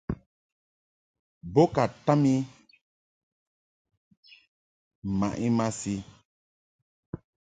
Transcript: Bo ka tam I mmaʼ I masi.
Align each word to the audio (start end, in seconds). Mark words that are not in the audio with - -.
Bo 1.53 1.63
ka 1.75 1.83
tam 2.05 2.21
I 2.33 2.35
mmaʼ 5.15 5.33
I 5.45 5.47
masi. 5.57 5.95